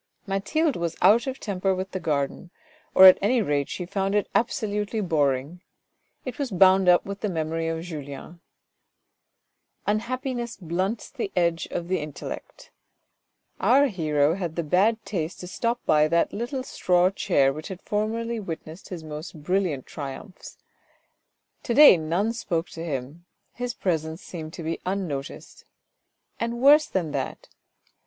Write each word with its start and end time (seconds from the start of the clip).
Mathilde 0.25 0.75
was 0.77 0.95
out 1.03 1.27
of 1.27 1.39
temper 1.39 1.75
with 1.75 1.91
the 1.91 1.99
garden, 1.99 2.49
or 2.95 3.05
at 3.05 3.19
any 3.21 3.39
rate 3.39 3.69
she 3.69 3.85
found 3.85 4.15
it 4.15 4.27
absolutely 4.33 4.99
boring: 4.99 5.61
it 6.25 6.39
was 6.39 6.49
bound 6.49 6.89
up 6.89 7.05
with 7.05 7.21
the 7.21 7.29
memory 7.29 7.67
of 7.67 7.83
Julien. 7.83 8.41
Unhappiness 9.85 10.57
blunts 10.57 11.11
the 11.11 11.31
edge 11.35 11.67
of 11.69 11.87
the 11.87 11.99
intellect. 11.99 12.71
Our 13.59 13.89
hero 13.89 14.33
had 14.33 14.55
the 14.55 14.63
bad 14.63 15.05
taste 15.05 15.39
to 15.41 15.47
stop 15.47 15.85
by 15.85 16.07
that 16.07 16.33
little 16.33 16.63
straw 16.63 17.11
chair 17.11 17.53
which 17.53 17.67
had 17.67 17.83
formerly 17.83 18.39
witnessed 18.39 18.89
his 18.89 19.03
most 19.03 19.43
brilliant 19.43 19.85
triumphs. 19.85 20.57
To 21.61 21.75
day 21.75 21.95
none 21.95 22.33
spoke 22.33 22.69
to 22.69 22.83
him, 22.83 23.25
his 23.53 23.75
presence 23.75 24.23
seemed 24.23 24.53
to 24.53 24.63
be 24.63 24.79
unnoticed, 24.83 25.63
and 26.39 26.59
worse 26.59 26.87
than 26.87 27.11
that. 27.11 27.49